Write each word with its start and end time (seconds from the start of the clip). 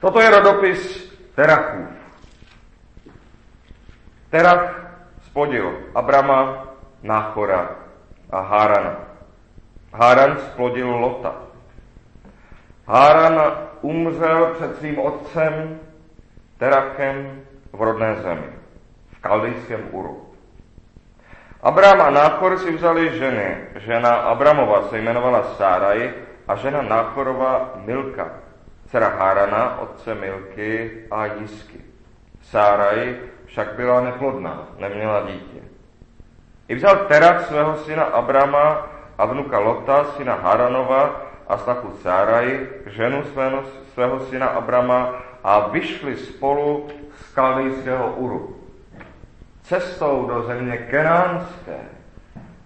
Toto 0.00 0.20
je 0.20 0.30
rodopis 0.30 1.12
Terachův. 1.34 1.88
Terach 4.30 4.92
splodil 5.26 5.78
Abrama, 5.94 6.66
Náchora 7.02 7.70
a 8.30 8.40
Hárana. 8.40 8.96
Háran 9.92 10.38
splodil 10.38 10.96
Lota. 10.96 11.34
Háran 12.86 13.52
umřel 13.80 14.54
před 14.54 14.76
svým 14.78 14.98
otcem 14.98 15.80
Terachem 16.58 17.42
v 17.72 17.82
rodné 17.82 18.16
zemi, 18.16 18.48
v 19.10 19.20
kaldejském 19.20 19.88
Uru. 19.90 20.26
Abraham 21.62 22.00
a 22.00 22.10
Náchor 22.10 22.58
si 22.58 22.72
vzali 22.72 23.18
ženy. 23.18 23.56
Žena 23.76 24.14
Abramova 24.14 24.88
se 24.88 24.98
jmenovala 24.98 25.42
Sáraj 25.42 26.10
a 26.48 26.56
žena 26.56 26.82
Náchorova 26.82 27.72
Milka, 27.84 28.30
dcera 28.90 29.08
Hárana, 29.08 29.78
otce 29.80 30.14
Milky 30.14 30.90
a 31.10 31.26
Jisky. 31.26 31.80
Sáraj 32.42 33.16
však 33.46 33.74
byla 33.74 34.00
neplodná, 34.00 34.68
neměla 34.78 35.20
dítě. 35.26 35.60
I 36.68 36.74
vzal 36.74 36.96
Terach 36.96 37.46
svého 37.46 37.76
syna 37.76 38.04
Abrama 38.04 38.86
a 39.18 39.24
vnuka 39.24 39.58
Lota, 39.58 40.04
syna 40.04 40.34
Haranova 40.34 41.22
a 41.48 41.58
snachu 41.58 41.90
Sáraj, 42.02 42.66
ženu 42.86 43.24
svého, 43.24 43.62
svého 43.94 44.20
syna 44.20 44.46
Abrama 44.46 45.22
a 45.44 45.68
vyšli 45.68 46.16
spolu 46.16 46.88
z 47.16 47.34
kaldejského 47.34 48.12
Uru. 48.12 48.56
Cestou 49.62 50.26
do 50.26 50.42
země 50.42 50.76
Kenánské 50.76 51.78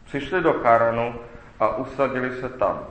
přišli 0.05 0.41
do 0.41 0.53
Charanu 0.53 1.15
a 1.61 1.77
usadili 1.77 2.41
se 2.41 2.49
tam. 2.49 2.87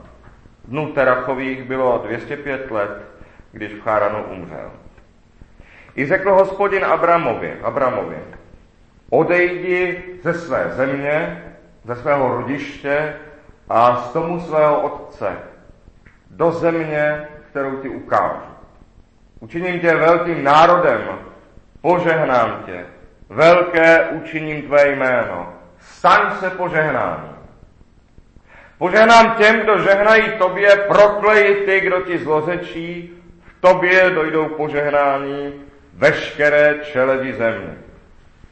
Dnů 0.66 0.92
Terachových 0.92 1.64
bylo 1.64 1.98
205 2.06 2.72
let, 2.72 3.14
když 3.54 3.74
v 3.74 3.82
Charanu 3.82 4.24
umřel. 4.24 4.72
I 5.96 6.06
řekl 6.06 6.32
hospodin 6.32 6.86
Abramovi, 6.86 7.54
Abramovi, 7.64 8.18
odejdi 9.10 10.04
ze 10.24 10.34
své 10.34 10.70
země, 10.76 11.44
ze 11.84 11.96
svého 11.96 12.38
rodiště 12.38 13.14
a 13.70 13.96
z 13.96 14.14
tomu 14.14 14.40
svého 14.40 14.82
otce 14.82 15.34
do 16.30 16.52
země, 16.52 17.28
kterou 17.50 17.78
ti 17.78 17.90
ukážu. 17.90 18.54
Učiním 19.40 19.80
tě 19.80 19.96
velkým 19.96 20.44
národem, 20.44 21.02
požehnám 21.82 22.64
tě, 22.66 22.86
velké 23.30 24.06
učiním 24.06 24.62
tvé 24.62 24.90
jméno, 24.90 25.54
staň 25.80 26.32
se 26.40 26.50
požehnám. 26.50 27.38
Požehnám 28.78 29.36
těm, 29.36 29.60
kdo 29.60 29.80
žehnají 29.80 30.32
tobě, 30.38 30.76
prokleji 30.76 31.66
ty, 31.66 31.82
kdo 31.82 32.02
ti 32.02 32.18
zlozečí, 32.18 33.12
v 33.23 33.23
tobě 33.64 34.10
dojdou 34.10 34.46
požehnání 34.46 35.54
veškeré 35.94 36.76
čeledi 36.84 37.34
země. 37.34 37.78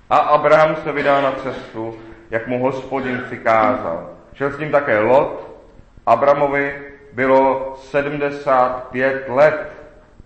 A 0.10 0.18
Abraham 0.18 0.76
se 0.76 0.92
vydá 0.92 1.22
na 1.22 1.32
cestu, 1.32 2.00
jak 2.30 2.48
mu 2.48 2.64
hospodin 2.64 3.24
přikázal. 3.26 4.10
Šel 4.34 4.52
s 4.52 4.60
ním 4.60 4.72
také 4.72 5.00
Lot. 5.00 5.58
Abramovi 6.06 6.82
bylo 7.14 7.76
75 7.78 9.30
let, 9.30 9.72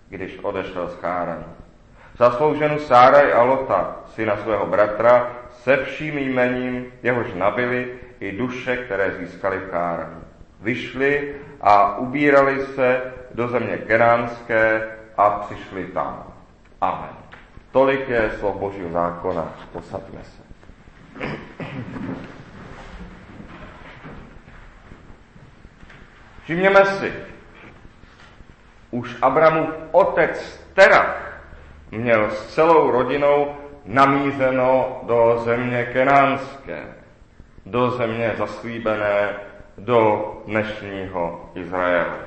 když 0.08 0.38
odešel 0.42 0.88
z 0.88 0.94
Cháranu. 0.94 1.44
Za 2.18 2.30
svou 2.30 2.54
ženu 2.54 2.78
Sáraj 2.78 3.32
a 3.32 3.42
Lota, 3.42 3.96
syna 4.14 4.36
svého 4.36 4.66
bratra, 4.66 5.36
se 5.50 5.76
vším 5.76 6.18
jmením, 6.18 6.86
jehož 7.02 7.26
nabili 7.34 7.92
i 8.20 8.32
duše, 8.32 8.76
které 8.76 9.10
získali 9.10 9.58
v 9.58 9.70
Cháranu. 9.70 10.22
Vyšli 10.66 11.34
a 11.60 11.96
ubírali 11.96 12.66
se 12.66 13.12
do 13.34 13.48
země 13.48 13.76
Kenánské 13.76 14.88
a 15.16 15.30
přišli 15.30 15.86
tam. 15.86 16.32
Amen. 16.80 17.10
Tolik 17.72 18.08
je 18.08 18.30
slov 18.38 18.56
Božího 18.56 18.90
zákona. 18.90 19.54
Posaďme 19.72 20.20
se. 20.24 20.42
Všimněme 26.42 26.84
si, 26.84 27.12
už 28.90 29.16
Abramův 29.22 29.68
otec 29.92 30.64
Terach 30.74 31.40
měl 31.90 32.30
s 32.30 32.54
celou 32.54 32.90
rodinou 32.90 33.56
namířeno 33.84 35.00
do 35.02 35.42
země 35.44 35.84
kenánské, 35.92 36.82
do 37.66 37.90
země 37.90 38.34
zaslíbené, 38.38 39.34
do 39.78 40.32
dnešního 40.46 41.50
Izraele. 41.54 42.18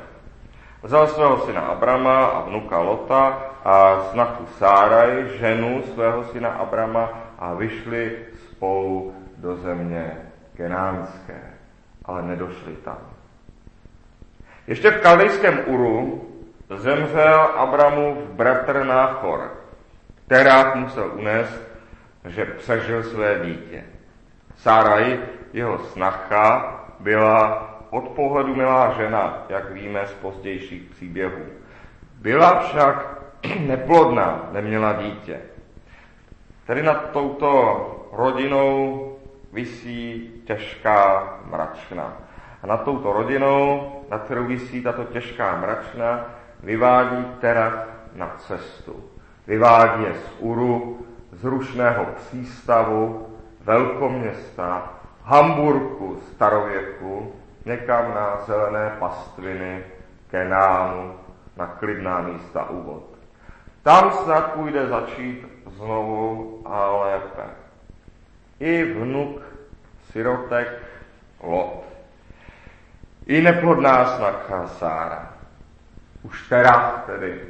Vzal 0.84 1.08
svého 1.08 1.38
syna 1.38 1.62
Abrama 1.62 2.26
a 2.26 2.42
vnuka 2.42 2.80
Lota 2.80 3.38
a 3.66 4.04
snachu 4.12 4.46
Sáraj, 4.58 5.28
ženu 5.38 5.84
svého 5.94 6.24
syna 6.24 6.50
Abrama 6.50 7.10
a 7.40 7.54
vyšli 7.54 8.18
spolu 8.50 9.16
do 9.38 9.56
země 9.56 10.18
kenánské, 10.58 11.42
ale 12.06 12.22
nedošli 12.22 12.76
tam. 12.76 12.98
Ještě 14.68 14.92
v 14.92 15.02
kaldejském 15.02 15.60
Uru 15.66 16.26
zemřel 16.76 17.42
Abramův 17.42 18.18
bratr 18.18 18.84
Náchor, 18.84 19.52
která 20.26 20.76
musel 20.76 21.12
unést, 21.16 21.62
že 22.26 22.46
přežil 22.46 23.04
své 23.04 23.40
dítě. 23.46 23.84
Sáraj, 24.58 25.20
jeho 25.54 25.80
snacha, 25.80 26.79
byla 27.00 27.70
od 27.90 28.08
pohledu 28.10 28.56
milá 28.56 28.94
žena, 28.94 29.46
jak 29.50 29.72
víme 29.72 30.08
z 30.08 30.14
pozdějších 30.14 30.84
příběhů. 30.84 31.44
Byla 32.16 32.60
však 32.60 33.22
neplodná, 33.60 34.50
neměla 34.52 34.94
dítě. 34.94 35.40
Tedy 36.68 36.84
nad 36.84 37.12
touto 37.12 38.10
rodinou 38.12 39.06
visí 39.54 40.32
těžká 40.46 41.34
mračna. 41.46 42.14
A 42.64 42.68
nad 42.68 42.84
touto 42.84 43.14
rodinou, 43.14 43.92
nad 44.10 44.24
kterou 44.24 44.46
visí 44.46 44.82
tato 44.82 45.04
těžká 45.04 45.58
mračna, 45.58 46.26
vyvádí 46.64 47.26
Terach 47.40 47.88
na 48.16 48.36
cestu. 48.38 49.04
Vyvádí 49.48 50.04
je 50.04 50.14
z 50.14 50.36
Uru, 50.40 51.06
z 51.32 51.44
rušného 51.44 52.06
přístavu, 52.06 53.28
velkoměsta, 53.62 54.99
Hamburku 55.30 56.22
starověku, 56.32 57.34
někam 57.66 58.14
na 58.16 58.42
zelené 58.46 58.96
pastviny, 59.00 59.84
Kenánu, 60.32 61.16
na 61.58 61.68
klidná 61.68 62.22
místa 62.22 62.70
úvod. 62.70 63.04
Tam 63.84 64.12
snad 64.12 64.54
půjde 64.54 64.88
začít 64.88 65.48
znovu 65.68 66.62
a 66.66 66.92
lépe. 66.92 67.44
I 68.60 68.84
vnuk 68.84 69.42
sirotek 70.12 70.68
Lot. 71.44 71.84
I 73.26 73.42
neplodná 73.42 74.06
snacha 74.06 74.68
Sára. 74.68 75.34
Už 76.24 76.50
teda 76.50 77.04
tedy, 77.06 77.42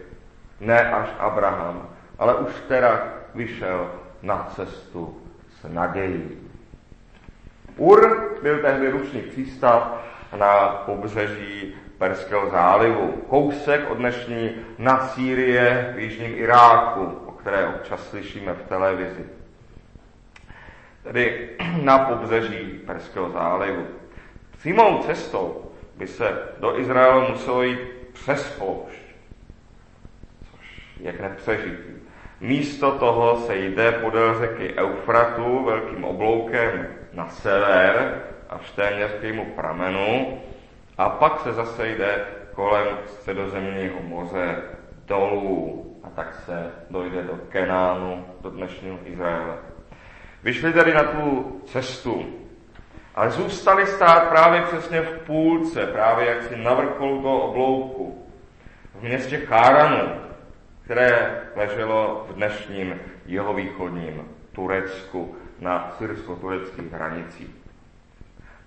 ne 0.60 0.92
až 0.92 1.10
Abraham, 1.20 1.90
ale 2.18 2.36
už 2.36 2.54
teda 2.68 3.04
vyšel 3.36 3.92
na 4.22 4.48
cestu 4.56 5.22
s 5.62 5.68
nadějí. 5.70 6.49
Ur 7.78 8.30
byl 8.42 8.60
tehdy 8.60 8.90
ručný 8.90 9.22
přístav 9.22 10.06
na 10.38 10.68
pobřeží 10.86 11.76
Perského 11.98 12.50
zálivu, 12.50 13.12
kousek 13.30 13.90
od 13.90 13.98
dnešní 13.98 14.52
na 14.78 15.08
Sýrie 15.08 15.94
v 15.96 16.00
jižním 16.00 16.32
Iráku, 16.36 17.04
o 17.26 17.32
které 17.32 17.68
občas 17.68 18.10
slyšíme 18.10 18.54
v 18.54 18.70
televizi. 18.70 19.26
Tedy 21.04 21.50
na 21.84 22.00
pobřeží 22.00 22.80
Perského 22.86 23.30
zálivu. 23.30 23.88
Přímou 24.58 25.04
cestou 25.04 25.72
by 25.96 26.08
se 26.08 26.44
do 26.60 26.80
Izraele 26.80 27.30
muselo 27.30 27.64
jít 27.64 27.80
přes 28.14 28.52
poušť, 28.60 29.02
což 30.52 30.96
je 31.00 31.14
k 31.14 31.22
nepřežití. 31.22 31.94
Místo 32.42 32.92
toho 32.92 33.38
se 33.38 33.56
jde 33.58 33.92
podél 33.92 34.40
řeky 34.40 34.74
Eufratu 34.76 35.64
velkým 35.64 36.04
obloukem 36.04 36.88
na 37.20 37.30
sever 37.30 38.22
až 38.50 38.72
téměř 38.72 39.12
k 39.20 39.24
jejímu 39.24 39.46
pramenu 39.46 40.42
a 40.98 41.10
pak 41.10 41.40
se 41.40 41.54
zase 41.54 41.88
jde 41.88 42.26
kolem 42.54 42.88
středozemního 43.06 44.00
moře 44.02 44.56
dolů 45.06 45.86
a 46.04 46.10
tak 46.10 46.36
se 46.46 46.72
dojde 46.90 47.22
do 47.22 47.40
Kenánu, 47.50 48.26
do 48.42 48.50
dnešního 48.50 48.98
Izraele. 49.06 49.58
Vyšli 50.44 50.74
tedy 50.74 50.94
na 50.94 51.04
tu 51.04 51.62
cestu, 51.66 52.26
ale 53.16 53.30
zůstali 53.30 53.86
stát 53.86 54.30
právě 54.30 54.62
přesně 54.62 55.02
v 55.02 55.20
půlce, 55.20 55.86
právě 55.86 56.30
jak 56.30 56.44
si 56.44 56.58
na 56.58 56.74
vrcholu 56.74 57.22
toho 57.22 57.40
oblouku, 57.40 58.26
v 58.96 59.04
městě 59.04 59.38
Cháranu, 59.38 60.08
které 60.86 61.42
leželo 61.56 62.26
v 62.30 62.34
dnešním 62.34 63.00
jihovýchodním 63.26 64.28
Turecku 64.52 65.36
na 65.62 65.92
syrsko-tureckých 65.98 66.92
hranicích. 66.92 67.50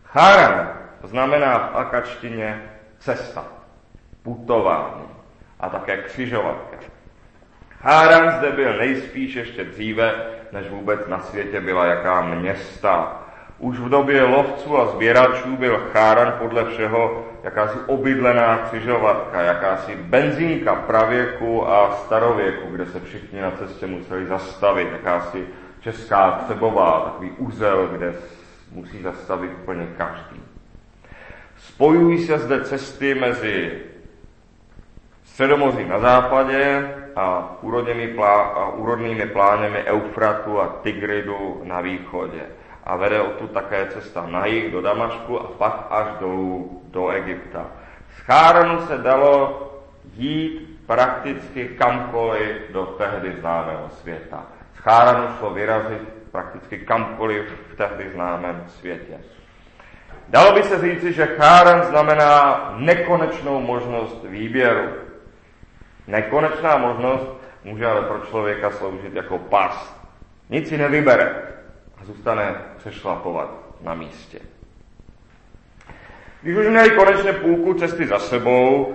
Charan 0.04 0.72
znamená 1.02 1.58
v 1.58 1.76
akačtině 1.76 2.62
cesta, 2.98 3.44
putování 4.22 5.04
a 5.60 5.68
také 5.68 5.96
křižovatka. 5.96 6.76
Háran 7.80 8.38
zde 8.38 8.50
byl 8.50 8.78
nejspíš 8.78 9.34
ještě 9.34 9.64
dříve, 9.64 10.26
než 10.52 10.68
vůbec 10.68 11.00
na 11.06 11.18
světě 11.18 11.60
byla 11.60 11.86
jaká 11.86 12.22
města. 12.22 13.22
Už 13.58 13.78
v 13.78 13.88
době 13.88 14.22
lovců 14.22 14.78
a 14.78 14.86
sběračů 14.86 15.56
byl 15.56 15.88
Cháran 15.92 16.34
podle 16.38 16.64
všeho 16.64 17.26
jakási 17.42 17.78
obydlená 17.86 18.56
křižovatka, 18.56 19.40
jakási 19.40 19.96
benzínka 19.96 20.74
pravěku 20.74 21.68
a 21.68 21.96
starověku, 21.96 22.70
kde 22.70 22.86
se 22.86 23.00
všichni 23.00 23.40
na 23.40 23.50
cestě 23.50 23.86
museli 23.86 24.26
zastavit, 24.26 24.88
jakási 24.92 25.46
česká 25.82 26.30
Třebová, 26.30 27.00
takový 27.00 27.30
úzel, 27.30 27.86
kde 27.86 28.14
musí 28.72 29.02
zastavit 29.02 29.50
úplně 29.62 29.86
každý. 29.96 30.42
Spojují 31.56 32.26
se 32.26 32.38
zde 32.38 32.64
cesty 32.64 33.14
mezi 33.14 33.82
Středomoří 35.32 35.84
na 35.84 35.98
západě 35.98 36.94
a 37.16 37.56
úrodnými, 37.62 38.08
plá, 38.08 38.42
a 38.42 38.68
úrodnými 38.68 39.26
pláněmi 39.26 39.78
Eufratu 39.78 40.60
a 40.60 40.68
Tigridu 40.82 41.60
na 41.64 41.80
východě. 41.80 42.42
A 42.84 42.96
vede 42.96 43.20
o 43.20 43.30
tu 43.30 43.46
také 43.46 43.86
cesta 43.86 44.26
na 44.26 44.46
jih 44.46 44.72
do 44.72 44.80
Damašku 44.80 45.40
a 45.40 45.44
pak 45.44 45.86
až 45.90 46.06
dolů 46.20 46.82
do 46.90 47.08
Egypta. 47.08 47.66
Z 48.16 48.20
Cháranu 48.20 48.86
se 48.86 48.98
dalo 48.98 49.70
jít 50.14 50.80
prakticky 50.86 51.68
kamkoliv 51.68 52.56
do 52.72 52.86
tehdy 52.86 53.36
známého 53.40 53.88
světa. 53.90 54.46
Z 54.74 54.78
Cháranu 54.78 55.34
šlo 55.38 55.50
vyrazit 55.50 56.08
prakticky 56.30 56.78
kamkoliv 56.78 57.44
v 57.72 57.76
tehdy 57.76 58.10
známém 58.10 58.64
světě. 58.68 59.20
Dalo 60.28 60.54
by 60.54 60.62
se 60.62 60.80
říci, 60.80 61.12
že 61.12 61.26
Cháran 61.26 61.82
znamená 61.82 62.74
nekonečnou 62.76 63.60
možnost 63.60 64.24
výběru. 64.24 64.88
Nekonečná 66.06 66.76
možnost 66.76 67.28
může 67.64 67.86
ale 67.86 68.02
pro 68.02 68.18
člověka 68.18 68.70
sloužit 68.70 69.14
jako 69.14 69.38
pas. 69.38 70.02
Nic 70.50 70.68
si 70.68 70.78
nevybere 70.78 71.42
a 72.00 72.04
zůstane 72.04 72.54
přešlapovat 72.78 73.50
na 73.80 73.94
místě. 73.94 74.38
Když 76.42 76.56
už 76.56 76.66
měli 76.66 76.90
konečně 76.90 77.32
půlku 77.32 77.74
cesty 77.74 78.06
za 78.06 78.18
sebou, 78.18 78.94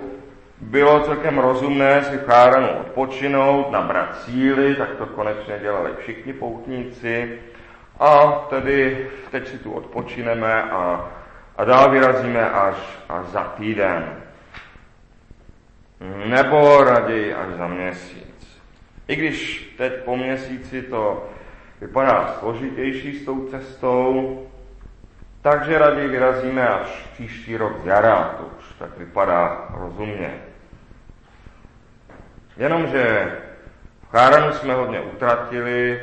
bylo 0.60 1.00
celkem 1.00 1.38
rozumné 1.38 2.04
si 2.04 2.16
v 2.16 2.26
Cháranu 2.26 2.68
odpočinout, 2.68 3.70
nabrat 3.70 4.22
síly, 4.22 4.74
tak 4.74 4.88
to 4.90 5.06
konečně 5.06 5.58
dělali 5.62 5.90
všichni 5.98 6.32
poutníci. 6.32 7.38
A 7.98 8.26
tedy 8.50 9.08
teď 9.30 9.48
si 9.48 9.58
tu 9.58 9.72
odpočineme 9.72 10.62
a, 10.62 11.10
a 11.56 11.64
dál 11.64 11.90
vyrazíme 11.90 12.50
až, 12.50 12.76
až 13.08 13.26
za 13.26 13.44
týden 13.44 14.16
nebo 16.26 16.84
raději 16.84 17.34
až 17.34 17.54
za 17.54 17.66
měsíc. 17.66 18.60
I 19.08 19.16
když 19.16 19.70
teď 19.78 19.92
po 19.92 20.16
měsíci 20.16 20.82
to 20.82 21.30
vypadá 21.80 22.36
složitější 22.38 23.18
s 23.18 23.24
tou 23.24 23.46
cestou, 23.46 24.46
takže 25.50 25.78
raději 25.78 26.08
vyrazíme 26.08 26.68
až 26.68 27.08
příští 27.12 27.56
rok 27.56 27.82
z 27.82 27.86
jara, 27.86 28.34
to 28.38 28.44
už 28.58 28.72
tak 28.78 28.98
vypadá 28.98 29.68
rozumně. 29.70 30.34
Jenomže 32.56 33.32
v 34.02 34.10
Cháranu 34.10 34.52
jsme 34.52 34.74
hodně 34.74 35.00
utratili, 35.00 36.00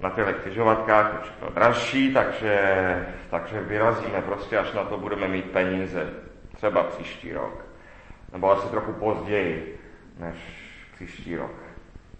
na 0.00 0.10
těchto 0.10 0.32
křižovatkách 0.32 1.12
je 1.12 1.18
všechno 1.22 1.50
dražší, 1.50 2.14
takže, 2.14 2.58
takže 3.30 3.60
vyrazíme 3.60 4.22
prostě, 4.22 4.58
až 4.58 4.72
na 4.72 4.84
to 4.84 4.98
budeme 4.98 5.28
mít 5.28 5.50
peníze, 5.50 6.06
třeba 6.56 6.82
příští 6.82 7.32
rok 7.32 7.64
nebo 8.32 8.50
asi 8.50 8.68
trochu 8.68 8.92
později 8.92 9.80
než 10.18 10.36
příští 10.94 11.36
rok. 11.36 11.54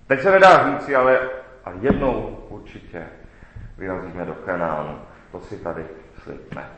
Teď 0.07 0.21
se 0.21 0.31
nedá 0.31 0.71
říci, 0.71 0.97
ale, 0.97 1.21
jednou 1.81 2.47
určitě 2.49 3.07
vyrazíme 3.79 4.25
do 4.25 4.35
Kanánu. 4.35 4.99
To 5.33 5.41
si 5.41 5.57
tady 5.57 5.85
slibme. 6.23 6.69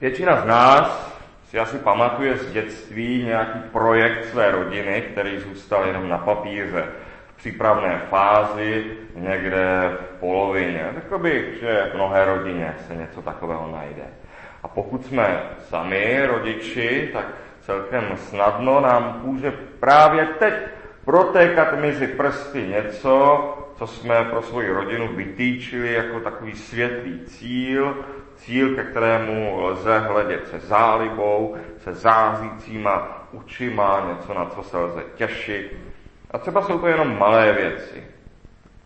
Většina 0.00 0.40
z 0.40 0.44
nás 0.44 1.12
si 1.50 1.58
asi 1.58 1.78
pamatuje 1.78 2.36
z 2.36 2.52
dětství 2.52 3.24
nějaký 3.24 3.58
projekt 3.72 4.24
své 4.24 4.50
rodiny, 4.50 5.02
který 5.02 5.40
zůstal 5.40 5.86
jenom 5.86 6.08
na 6.08 6.18
papíře, 6.18 6.84
v 7.26 7.36
přípravné 7.36 8.02
fázi, 8.10 8.84
někde 9.14 9.92
v 10.00 10.20
polovině. 10.20 10.86
Řekl 10.94 11.18
bych, 11.18 11.60
že 11.60 11.90
v 11.92 11.94
mnohé 11.94 12.24
rodině 12.24 12.74
se 12.86 12.94
něco 12.94 13.22
takového 13.22 13.70
najde. 13.72 14.02
A 14.62 14.68
pokud 14.68 15.06
jsme 15.06 15.42
sami 15.68 16.26
rodiči, 16.26 17.10
tak 17.12 17.26
celkem 17.60 18.16
snadno 18.16 18.80
nám 18.80 19.20
může 19.24 19.50
právě 19.80 20.26
teď 20.26 20.54
protékat 21.04 21.78
mezi 21.80 22.06
prsty 22.06 22.62
něco, 22.62 23.38
co 23.82 23.86
jsme 23.86 24.24
pro 24.24 24.42
svoji 24.42 24.70
rodinu 24.70 25.08
vytýčili 25.08 25.92
jako 25.92 26.20
takový 26.20 26.54
světlý 26.54 27.20
cíl, 27.26 27.96
cíl, 28.36 28.74
ke 28.74 28.84
kterému 28.84 29.60
lze 29.60 29.98
hledět 29.98 30.48
se 30.48 30.58
zálibou, 30.58 31.56
se 31.78 31.94
zázícíma 31.94 33.26
učima, 33.32 34.08
něco, 34.08 34.34
na 34.34 34.44
co 34.44 34.62
se 34.62 34.78
lze 34.78 35.02
těšit. 35.14 35.76
A 36.30 36.38
třeba 36.38 36.62
jsou 36.62 36.78
to 36.78 36.86
jenom 36.86 37.18
malé 37.18 37.52
věci. 37.52 38.04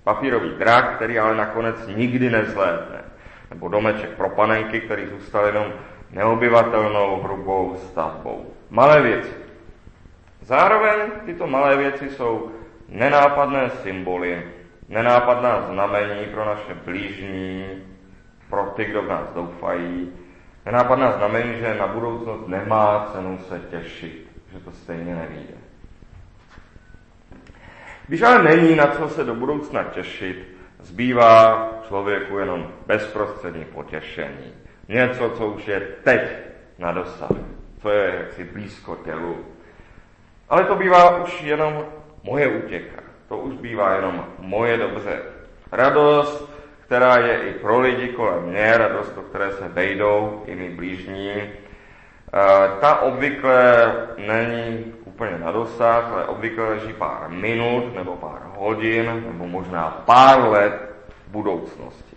Papírový 0.04 0.50
drak, 0.58 0.96
který 0.96 1.19
ale 1.19 1.37
nakonec 1.37 1.87
nikdy 1.96 2.31
nezlétne. 2.31 3.04
Nebo 3.50 3.69
domeček 3.69 4.10
pro 4.10 4.31
panenky, 4.31 4.81
který 4.81 5.06
zůstal 5.06 5.46
jenom 5.46 5.72
neobyvatelnou 6.10 7.20
hrubou 7.22 7.76
stavbou. 7.76 8.46
Malé 8.70 9.02
věci. 9.02 9.32
Zároveň 10.40 11.00
tyto 11.25 11.46
malé 11.46 11.76
věci 11.76 12.10
jsou 12.10 12.50
nenápadné 12.88 13.70
symboly, 13.70 14.42
nenápadná 14.88 15.62
znamení 15.62 16.27
pro 16.27 16.44
naše 16.44 16.75
blížní, 16.75 17.67
pro 18.50 18.62
ty, 18.77 18.85
kdo 18.85 19.03
v 19.03 19.09
nás 19.09 19.29
doufají, 19.35 20.12
nenápadná 20.67 21.12
znamení, 21.12 21.59
že 21.59 21.75
na 21.75 21.87
budoucnost 21.87 22.49
nemá 22.49 23.11
cenu 23.12 23.38
se 23.38 23.61
těšit, 23.71 24.31
že 24.53 24.59
to 24.59 24.73
stejně 24.73 25.15
nevíde. 25.15 25.55
Když 28.09 28.23
ale 28.23 28.43
není 28.43 28.77
na 28.77 28.87
co 28.87 29.09
se 29.09 29.25
do 29.25 29.35
budoucna 29.35 29.85
těšit, 29.85 30.56
zbývá 30.81 31.69
člověku 31.88 32.38
jenom 32.38 32.73
bezprostřední 32.87 33.65
potěšení. 33.65 34.53
Něco, 34.88 35.31
co 35.31 35.47
už 35.47 35.69
je 35.69 35.81
teď 35.81 36.21
na 36.79 36.93
dosah, 36.93 37.31
co 37.83 37.91
je 37.91 38.15
jaksi 38.19 38.44
blízko 38.44 38.97
tělu. 38.97 39.44
Ale 40.49 40.65
to 40.65 40.75
bývá 40.75 41.23
už 41.23 41.43
jenom 41.43 41.85
moje 42.23 42.49
útěka. 42.49 43.06
To 43.28 43.37
už 43.37 43.55
bývá 43.55 43.95
jenom 43.95 44.25
moje 44.38 44.76
dobře. 44.76 45.23
Radost, 45.73 46.56
která 46.87 47.16
je 47.16 47.38
i 47.38 47.52
pro 47.52 47.80
lidi 47.80 48.09
kolem 48.09 48.42
mě, 48.42 48.78
radost, 48.78 49.18
o 49.18 49.23
které 49.23 49.52
se 49.52 49.68
vejdou 49.68 50.42
i 50.47 50.54
my 50.54 50.71
blížní, 50.71 51.33
eh, 51.33 51.50
ta 52.80 53.00
obvykle 53.00 53.92
není 54.16 54.95
úplně 55.04 55.38
na 55.38 55.52
dosah, 55.52 56.12
ale 56.12 56.25
obvykle 56.25 56.68
leží 56.68 56.92
pár 56.92 57.28
minut 57.28 57.95
nebo 57.95 58.16
pár 58.16 58.40
hodin 58.56 59.25
nebo 59.26 59.47
možná 59.47 60.02
pár 60.06 60.49
let 60.49 60.95
v 61.09 61.30
budoucnosti. 61.30 62.16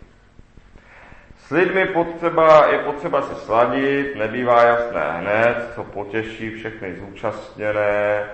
S 1.37 1.51
lidmi 1.51 1.85
potřeba, 1.85 2.65
je 2.65 2.79
potřeba 2.79 3.21
se 3.21 3.35
sladit, 3.35 4.15
nebývá 4.15 4.63
jasné 4.63 5.11
hned, 5.11 5.71
co 5.75 5.83
potěší 5.83 6.49
všechny 6.49 6.95
zúčastněné. 6.95 8.25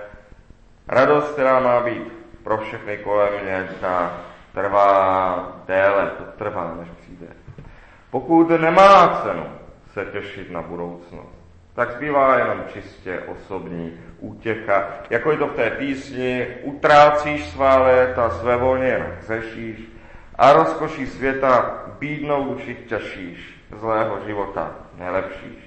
Radost, 0.88 1.32
která 1.32 1.60
má 1.60 1.80
být 1.80 2.25
pro 2.46 2.58
všechny 2.58 2.96
kolem 2.96 3.32
mě, 3.42 3.68
ta 3.80 4.20
trvá 4.54 5.62
déle, 5.66 6.10
to 6.18 6.24
trvá, 6.38 6.74
než 6.80 6.88
přijde. 7.02 7.26
Pokud 8.10 8.48
nemá 8.48 9.08
cenu 9.22 9.46
se 9.92 10.04
těšit 10.04 10.50
na 10.50 10.62
budoucnost, 10.62 11.34
tak 11.74 11.92
zbývá 11.92 12.38
jenom 12.38 12.64
čistě 12.72 13.20
osobní 13.20 14.00
útěcha. 14.18 14.88
Jako 15.10 15.30
je 15.30 15.38
to 15.38 15.46
v 15.46 15.54
té 15.54 15.70
písni, 15.70 16.46
utrácíš 16.62 17.44
svá 17.44 17.78
léta, 17.78 18.30
své 18.30 18.56
volně 18.56 18.86
jen 18.86 19.16
a 20.38 20.52
rozkoší 20.52 21.06
světa 21.06 21.82
bídnou 21.98 22.54
duši 22.54 22.74
těšíš, 22.74 23.66
zlého 23.80 24.20
života 24.26 24.70
nelepšíš. 24.98 25.65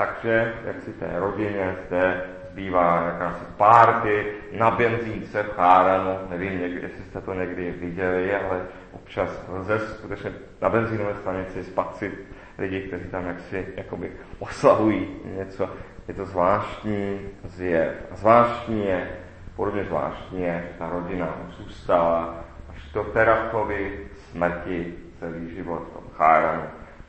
Takže, 0.00 0.54
jak 0.64 0.80
si 0.80 0.92
té 0.92 1.06
rodině 1.18 1.76
zde 1.86 2.22
zbývá 2.50 3.02
jakási 3.02 3.44
párty 3.56 4.32
na 4.58 4.70
benzínce 4.70 5.42
v 5.42 5.50
Cháranu, 5.50 6.18
nevím, 6.30 6.60
někdy, 6.60 6.80
jestli 6.82 7.04
jste 7.04 7.20
to 7.20 7.34
někdy 7.34 7.70
viděli, 7.70 8.34
ale 8.34 8.60
občas 8.92 9.44
lze 9.48 9.78
skutečně 9.78 10.32
na 10.62 10.68
benzínové 10.68 11.14
stanici 11.14 11.64
spatřit 11.64 12.26
lidi, 12.58 12.80
kteří 12.80 13.04
tam 13.04 13.26
jaksi 13.26 13.66
jakoby 13.76 14.12
oslavují 14.38 15.08
něco. 15.24 15.70
Je 16.08 16.14
to 16.14 16.24
zvláštní 16.24 17.20
zjev. 17.44 17.92
A 18.12 18.16
zvláštní 18.16 18.86
je, 18.86 19.08
podobně 19.56 19.84
zvláštní 19.84 20.42
je, 20.42 20.64
že 20.66 20.78
ta 20.78 20.88
rodina 20.88 21.36
zůstala 21.48 22.44
to 22.92 23.04
Terachovi 23.04 24.06
smrti 24.30 24.94
celý 25.18 25.54
život 25.54 25.82
v 25.90 25.92
tom 25.92 26.04
Cháranu, 26.16 26.62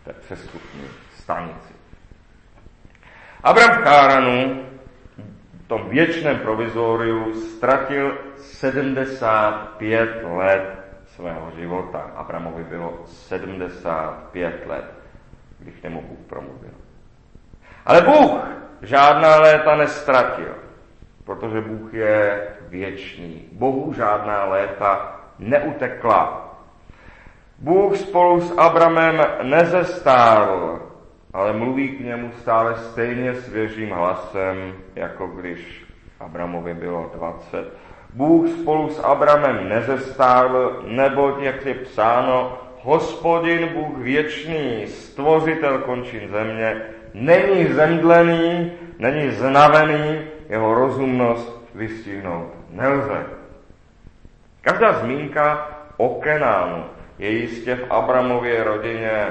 té 0.04 0.14
přeskupní 0.14 0.84
stanici. 1.16 1.81
Abram 3.44 3.72
v 3.72 3.84
Cháranu 3.84 4.62
tom 5.72 5.90
věčném 5.90 6.40
provizoriu 6.40 7.34
ztratil 7.34 8.18
75 8.38 10.10
let 10.24 10.64
svého 11.16 11.52
života. 11.56 12.12
Abramovi 12.16 12.64
bylo 12.64 13.00
75 13.06 14.68
let, 14.68 14.86
když 15.60 15.76
k 15.76 15.84
němu 15.84 16.02
Bůh 16.02 16.20
promluvil. 16.28 16.74
Ale 17.86 18.02
Bůh 18.02 18.32
žádná 18.82 19.36
léta 19.40 19.76
nestratil, 19.76 20.56
protože 21.24 21.62
Bůh 21.62 21.94
je 21.94 22.48
věčný. 22.68 23.48
Bohu 23.52 23.94
žádná 23.94 24.46
léta 24.46 25.20
neutekla. 25.40 26.52
Bůh 27.60 27.98
spolu 27.98 28.42
s 28.42 28.58
Abramem 28.58 29.26
nezestárl, 29.44 30.91
ale 31.34 31.54
mluví 31.54 31.90
k 31.90 32.00
němu 32.00 32.32
stále 32.42 32.76
stejně 32.76 33.36
svěžím 33.36 33.90
hlasem, 33.90 34.74
jako 34.96 35.28
když 35.28 35.86
Abramovi 36.20 36.74
bylo 36.74 37.12
20. 37.16 37.74
Bůh 38.14 38.50
spolu 38.50 38.90
s 38.90 39.00
Abramem 39.00 39.70
nezestárl, 39.70 40.84
neboť, 40.88 41.42
jak 41.42 41.66
je 41.66 41.74
psáno, 41.74 42.58
hospodin 42.82 43.68
Bůh 43.68 43.98
věčný, 43.98 44.88
stvořitel 44.88 45.78
končin 45.78 46.30
země, 46.30 46.82
není 47.14 47.66
zemdlený, 47.66 48.72
není 49.00 49.32
znavený, 49.32 50.22
jeho 50.50 50.74
rozumnost 50.74 51.70
vystihnout 51.76 52.48
nelze. 52.70 53.26
Každá 54.62 54.94
zmínka 54.94 55.72
o 55.98 56.10
Kenánu 56.10 56.84
je 57.20 57.30
jistě 57.30 57.76
v 57.76 57.92
Abramově 57.92 58.64
rodině 58.64 59.28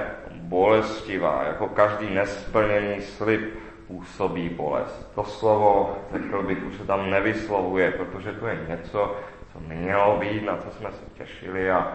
bolestivá, 0.50 1.42
jako 1.46 1.68
každý 1.68 2.14
nesplněný 2.14 3.00
slib 3.00 3.40
působí 3.86 4.48
bolest. 4.48 5.12
To 5.14 5.24
slovo, 5.24 5.96
řekl 6.12 6.42
bych, 6.42 6.64
už 6.66 6.76
se 6.76 6.84
tam 6.84 7.10
nevyslovuje, 7.10 7.90
protože 7.90 8.32
to 8.32 8.46
je 8.46 8.58
něco, 8.68 9.14
co 9.52 9.60
mělo 9.60 10.16
být, 10.16 10.46
na 10.46 10.56
co 10.56 10.70
jsme 10.70 10.90
se 10.92 11.04
těšili 11.18 11.70
a 11.70 11.92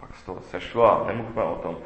pak 0.00 0.16
z 0.16 0.22
toho 0.22 0.40
sešlo 0.40 0.92
a 0.92 1.06
nemluvme 1.06 1.42
o 1.42 1.54
tom. 1.54 1.76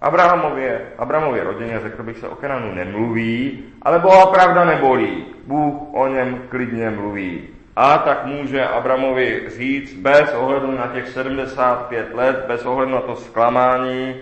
Abrahamově, 0.00 0.86
Abrahamově 0.98 1.44
rodině, 1.44 1.80
řekl 1.80 2.02
bych 2.02 2.18
se, 2.18 2.28
o 2.28 2.34
Kenanu 2.34 2.74
nemluví, 2.74 3.64
ale 3.82 3.98
Boha 3.98 4.26
pravda 4.26 4.64
nebolí. 4.64 5.24
Bůh 5.46 5.74
o 5.92 6.06
něm 6.06 6.42
klidně 6.48 6.90
mluví. 6.90 7.48
A 7.76 7.98
tak 7.98 8.26
může 8.26 8.66
Abramovi 8.66 9.42
říct 9.48 9.94
bez 9.94 10.34
ohledu 10.34 10.70
na 10.70 10.86
těch 10.86 11.08
75 11.08 12.14
let, 12.14 12.44
bez 12.48 12.66
ohledu 12.66 12.92
na 12.92 13.00
to 13.00 13.16
zklamání, 13.16 14.16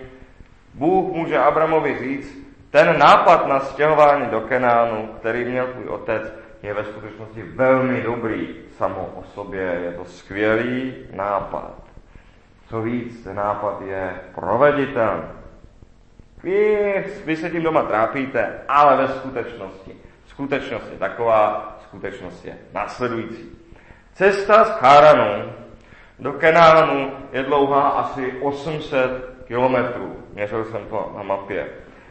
Bůh 0.73 1.15
může 1.15 1.37
Abramovi 1.37 1.99
říct, 1.99 2.37
ten 2.71 2.99
nápad 2.99 3.47
na 3.47 3.59
stěhování 3.59 4.25
do 4.25 4.41
Kenánu, 4.41 5.09
který 5.19 5.45
měl 5.45 5.67
tvůj 5.67 5.87
otec, 5.87 6.33
je 6.63 6.73
ve 6.73 6.83
skutečnosti 6.83 7.43
velmi 7.43 8.01
dobrý 8.01 8.55
samo 8.77 9.09
o 9.15 9.23
sobě. 9.23 9.79
Je 9.83 9.91
to 9.91 10.05
skvělý 10.05 10.93
nápad. 11.13 11.71
Co 12.69 12.81
víc, 12.81 13.23
ten 13.23 13.35
nápad 13.35 13.81
je 13.81 14.13
proveditelný. 14.35 15.23
Vy, 16.43 17.05
vy 17.25 17.35
se 17.35 17.49
tím 17.49 17.63
doma 17.63 17.83
trápíte, 17.83 18.61
ale 18.67 18.97
ve 18.97 19.07
skutečnosti. 19.07 19.95
Skutečnost 20.27 20.89
je 20.91 20.97
taková, 20.97 21.77
skutečnost 21.83 22.45
je 22.45 22.57
následující. 22.73 23.49
Cesta 24.13 24.63
z 24.63 24.69
Cháranu 24.69 25.51
do 26.19 26.33
Kenánu 26.33 27.11
je 27.31 27.43
dlouhá 27.43 27.89
asi 27.89 28.33
800 28.41 29.38
kilometrů. 29.49 30.15
Měřil 30.33 30.65
jsem 30.65 30.85
to 30.89 31.13
na 31.17 31.23
mapě. 31.23 31.67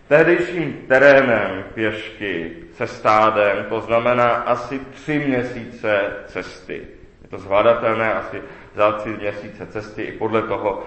Tehdejším 0.08 0.84
terénem 0.88 1.64
pěšky 1.74 2.56
se 2.72 2.86
stádem, 2.86 3.64
to 3.68 3.80
znamená 3.80 4.28
asi 4.30 4.78
tři 4.78 5.18
měsíce 5.18 6.00
cesty. 6.26 6.86
Je 7.22 7.28
to 7.28 7.38
zvládatelné 7.38 8.14
asi 8.14 8.42
za 8.74 8.92
tři 8.92 9.08
měsíce 9.08 9.66
cesty 9.66 10.02
i 10.02 10.12
podle 10.12 10.42
toho, 10.42 10.84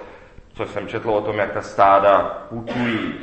co 0.54 0.66
jsem 0.66 0.88
četl 0.88 1.10
o 1.10 1.22
tom, 1.22 1.38
jak 1.38 1.52
ta 1.52 1.62
stáda 1.62 2.46
putují. 2.50 3.14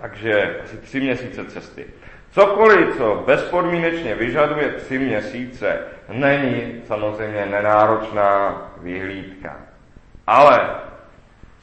Takže 0.00 0.60
asi 0.64 0.76
tři 0.76 1.00
měsíce 1.00 1.44
cesty. 1.44 1.86
Cokoliv, 2.30 2.96
co 2.96 3.22
bezpodmínečně 3.26 4.14
vyžaduje 4.14 4.68
tři 4.68 4.98
měsíce, 4.98 5.78
není 6.08 6.82
samozřejmě 6.86 7.46
nenáročná 7.46 8.62
vyhlídka. 8.82 9.56
Ale 10.26 10.60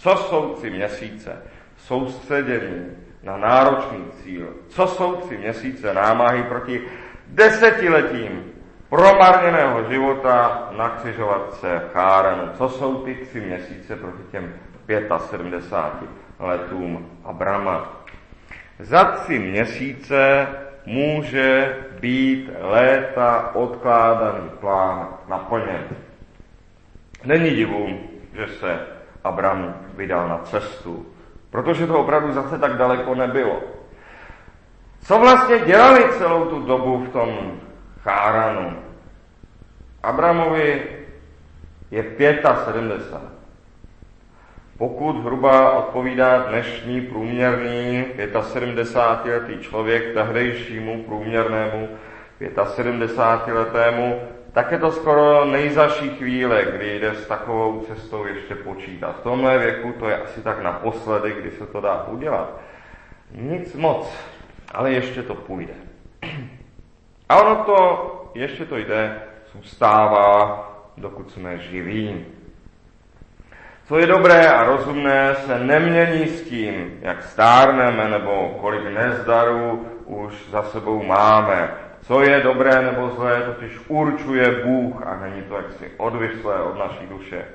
co 0.02 0.16
jsou 0.16 0.54
tři 0.54 0.70
měsíce 0.70 1.32
soustředění 1.78 2.86
na 3.24 3.38
náročný 3.38 4.06
cíl? 4.24 4.54
Co 4.70 4.88
jsou 4.88 5.16
tři 5.16 5.38
měsíce 5.38 5.94
námahy 5.94 6.44
proti 6.44 6.82
desetiletím 7.28 8.44
promarněného 8.90 9.84
života 9.90 10.70
na 10.78 10.90
křižovatce 10.90 11.82
Chárenu? 11.94 12.52
Co 12.58 12.70
jsou 12.70 12.96
ty 12.96 13.16
tři 13.16 13.42
měsíce 13.42 13.96
proti 13.96 14.24
těm 14.32 14.54
75 15.18 16.10
letům 16.40 17.10
Abrama? 17.24 18.04
Za 18.80 19.04
tři 19.04 19.40
měsíce 19.40 20.48
může 20.86 21.78
být 22.00 22.50
léta 22.60 23.56
odkládaný 23.56 24.50
plán 24.60 25.08
naplněn. 25.28 25.84
Není 27.24 27.50
divu, 27.50 28.00
že 28.34 28.48
se 28.48 29.01
Abram 29.24 29.76
vydal 29.96 30.30
na 30.30 30.38
cestu, 30.38 31.06
protože 31.50 31.88
to 31.88 32.00
opravdu 32.00 32.34
zase 32.34 32.60
tak 32.60 32.78
daleko 32.78 33.16
nebylo. 33.16 33.62
Co 35.04 35.20
vlastně 35.20 35.60
dělali 35.60 36.04
celou 36.18 36.46
tu 36.46 36.60
dobu 36.60 36.98
v 36.98 37.10
tom 37.10 37.52
Cháranu? 38.04 38.78
Abramovi 40.04 40.84
je 41.92 42.04
75. 42.66 43.42
Pokud 44.78 45.24
hruba 45.24 45.72
odpovídá 45.72 46.38
dnešní 46.38 47.02
průměrný 47.02 48.06
75-letý 48.18 49.60
člověk 49.60 50.14
tehdejšímu 50.14 51.04
průměrnému 51.04 51.90
75-letému, 52.50 54.20
tak 54.54 54.72
je 54.72 54.78
to 54.78 54.92
skoro 54.92 55.46
nejzaší 55.46 56.10
chvíle, 56.10 56.66
kdy 56.66 57.00
jde 57.00 57.16
s 57.16 57.28
takovou 57.28 57.80
cestou 57.80 58.26
ještě 58.26 58.56
počítat. 58.56 59.16
V 59.20 59.24
tomhle 59.24 59.58
věku 59.58 59.94
to 60.00 60.10
je 60.10 60.18
asi 60.18 60.42
tak 60.42 60.62
naposledy, 60.62 61.34
kdy 61.40 61.52
se 61.52 61.66
to 61.66 61.82
dá 61.82 62.04
udělat. 62.08 62.60
Nic 63.32 63.76
moc, 63.76 64.18
ale 64.74 64.92
ještě 64.92 65.24
to 65.24 65.36
půjde. 65.36 65.74
A 67.30 67.42
ono 67.42 67.56
to, 67.56 68.32
ještě 68.36 68.66
to 68.66 68.78
jde, 68.78 69.22
zůstává, 69.54 70.68
dokud 70.98 71.32
jsme 71.32 71.58
živí. 71.58 72.26
Co 73.88 73.98
je 73.98 74.08
dobré 74.08 74.50
a 74.50 74.64
rozumné, 74.64 75.36
se 75.36 75.60
nemění 75.60 76.28
s 76.28 76.42
tím, 76.42 77.00
jak 77.02 77.24
stárneme 77.24 78.10
nebo 78.10 78.58
kolik 78.62 78.84
nezdarů 78.84 79.88
už 80.06 80.50
za 80.50 80.64
sebou 80.64 81.04
máme. 81.04 81.91
Co 82.02 82.22
je 82.22 82.40
dobré 82.40 82.82
nebo 82.82 83.10
zlé, 83.10 83.42
totiž 83.42 83.80
určuje 83.88 84.52
Bůh 84.66 85.08
a 85.08 85.20
není 85.20 85.42
to 85.42 85.56
jaksi 85.56 85.92
odvislé 85.98 86.62
od 86.62 86.78
naší 86.78 87.08
duše. 87.08 87.46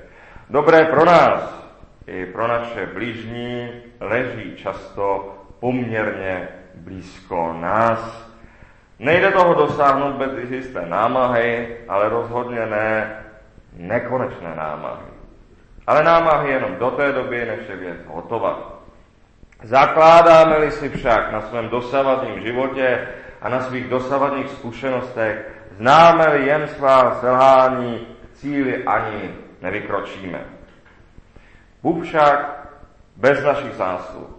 Dobré 0.49 0.85
pro 0.85 1.05
nás 1.05 1.67
i 2.07 2.25
pro 2.25 2.47
naše 2.47 2.85
blížní 2.85 3.71
leží 3.99 4.55
často 4.55 5.35
poměrně 5.59 6.47
blízko 6.75 7.55
nás. 7.59 8.31
Nejde 8.99 9.31
toho 9.31 9.53
dosáhnout 9.53 10.15
bez 10.15 10.51
jisté 10.51 10.85
námahy, 10.85 11.77
ale 11.87 12.09
rozhodně 12.09 12.65
ne 12.65 13.23
nekonečné 13.73 14.55
námahy. 14.55 15.07
Ale 15.87 16.03
námahy 16.03 16.51
jenom 16.51 16.75
do 16.75 16.91
té 16.91 17.11
doby, 17.11 17.45
než 17.45 17.69
je 17.69 17.75
věc 17.75 17.97
hotová. 18.07 18.76
Zakládáme-li 19.63 20.71
si 20.71 20.89
však 20.89 21.31
na 21.31 21.41
svém 21.41 21.69
dosavadním 21.69 22.41
životě 22.41 23.07
a 23.41 23.49
na 23.49 23.61
svých 23.61 23.89
dosavadních 23.89 24.49
zkušenostech, 24.49 25.51
známe-li 25.77 26.47
jen 26.47 26.67
svá 26.67 27.19
selhání, 27.19 28.07
k 28.21 28.37
cíli 28.37 28.83
ani 28.83 29.35
nevykročíme. 29.61 30.45
Bůh 31.83 32.05
však 32.05 32.67
bez 33.15 33.43
našich 33.43 33.73
zásluh, 33.73 34.29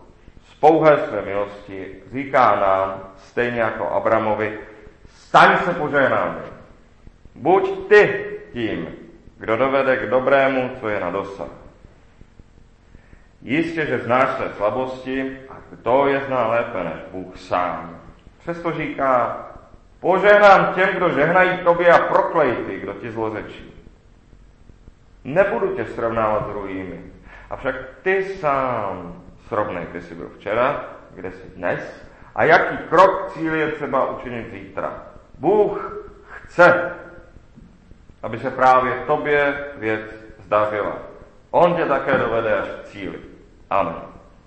z 0.50 0.54
pouhé 0.54 0.98
své 0.98 1.22
milosti, 1.22 2.02
říká 2.12 2.56
nám, 2.56 3.02
stejně 3.16 3.60
jako 3.60 3.88
Abramovi, 3.88 4.58
staň 5.08 5.58
se 5.58 5.74
požehnáme. 5.74 6.42
Buď 7.34 7.88
ty 7.88 8.24
tím, 8.52 8.88
kdo 9.38 9.56
dovede 9.56 9.96
k 9.96 10.10
dobrému, 10.10 10.70
co 10.80 10.88
je 10.88 11.00
na 11.00 11.10
dosah. 11.10 11.57
Jistě, 13.42 13.86
že 13.86 13.98
znáš 13.98 14.28
své 14.28 14.48
slabosti 14.56 15.38
a 15.48 15.56
kdo 15.70 16.06
je 16.06 16.22
zná 16.26 16.46
lépe 16.46 16.84
než 16.84 16.94
Bůh 17.12 17.38
sám. 17.38 18.00
Přesto 18.38 18.72
říká, 18.72 19.46
požehnám 20.00 20.74
těm, 20.74 20.88
kdo 20.88 21.10
žehnají 21.10 21.58
tobě 21.58 21.92
a 21.92 21.98
proklej 21.98 22.56
ty, 22.56 22.80
kdo 22.80 22.94
ti 22.94 23.10
zlořečí. 23.10 23.74
Nebudu 25.24 25.76
tě 25.76 25.84
srovnávat 25.84 26.44
s 26.44 26.48
druhými, 26.48 27.00
avšak 27.50 27.74
ty 28.02 28.24
sám 28.24 29.22
srovnej, 29.48 29.86
kde 29.90 30.02
jsi 30.02 30.14
byl 30.14 30.30
včera, 30.36 30.84
kde 31.14 31.32
jsi 31.32 31.42
dnes 31.56 32.08
a 32.34 32.44
jaký 32.44 32.76
krok 32.76 33.30
cíl 33.32 33.54
je 33.54 33.72
třeba 33.72 34.10
učinit 34.10 34.50
zítra. 34.50 35.02
Bůh 35.38 36.04
chce, 36.30 36.92
aby 38.22 38.38
se 38.38 38.50
právě 38.50 38.92
tobě 39.06 39.64
věc 39.76 40.00
zdařila. 40.44 40.98
On 41.50 41.74
tě 41.74 41.84
také 41.84 42.18
dovede 42.18 42.58
až 42.58 42.68
k 42.68 42.84
cíli. 42.84 43.27
Amen. 43.70 44.17